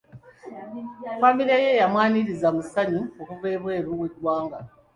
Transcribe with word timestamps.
Famire 1.19 1.55
ye 1.63 1.71
yamwaniriza 1.81 2.47
mu 2.55 2.61
ssanyu 2.67 3.01
okuva 3.21 3.47
ebweru 3.55 3.89
w'eggwanga. 3.99 4.57